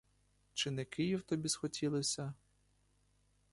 Чи 0.53 0.71
не 0.71 0.85
київ 0.85 1.23
тобі 1.23 1.49
схотілося? 1.49 2.33